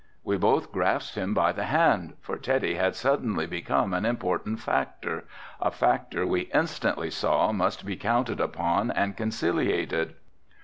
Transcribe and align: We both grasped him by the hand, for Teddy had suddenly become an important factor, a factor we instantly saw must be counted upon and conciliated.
We 0.23 0.35
both 0.35 0.71
grasped 0.71 1.13
him 1.15 1.35
by 1.35 1.51
the 1.51 1.65
hand, 1.65 2.15
for 2.21 2.35
Teddy 2.35 2.73
had 2.73 2.95
suddenly 2.95 3.45
become 3.45 3.93
an 3.93 4.03
important 4.03 4.59
factor, 4.59 5.25
a 5.61 5.69
factor 5.69 6.25
we 6.25 6.49
instantly 6.55 7.11
saw 7.11 7.51
must 7.51 7.85
be 7.85 7.95
counted 7.95 8.39
upon 8.39 8.89
and 8.89 9.15
conciliated. 9.15 10.15